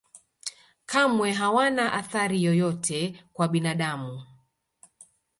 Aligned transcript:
kamwe 0.89 1.29
hawana 1.39 1.93
athari 1.99 2.37
yoyote 2.47 2.99
kwa 3.33 3.47
binadamu 3.47 4.23